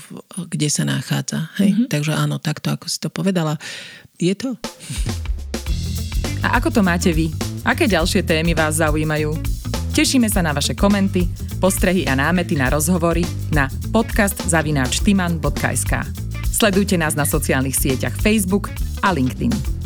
kde 0.49 0.69
sa 0.73 0.81
nachádza. 0.81 1.53
Hej? 1.61 1.77
Mm-hmm. 1.77 1.93
Takže 1.93 2.17
áno, 2.17 2.41
takto 2.41 2.73
ako 2.73 2.89
si 2.89 2.97
to 2.97 3.13
povedala, 3.13 3.61
je 4.17 4.33
to. 4.33 4.57
A 6.41 6.57
ako 6.57 6.73
to 6.73 6.81
máte 6.81 7.13
vy? 7.13 7.29
Aké 7.61 7.85
ďalšie 7.85 8.25
témy 8.25 8.57
vás 8.57 8.81
zaujímajú? 8.81 9.37
Tešíme 9.93 10.25
sa 10.29 10.45
na 10.45 10.53
vaše 10.53 10.77
komenty, 10.77 11.27
postrehy 11.61 12.05
a 12.09 12.15
námety 12.17 12.55
na 12.57 12.69
rozhovory 12.69 13.25
na 13.53 13.69
podcast.timan.sk 13.93 15.93
Sledujte 16.57 16.97
nás 16.97 17.13
na 17.13 17.25
sociálnych 17.25 17.77
sieťach 17.77 18.17
Facebook 18.17 18.69
a 19.05 19.13
LinkedIn. 19.13 19.77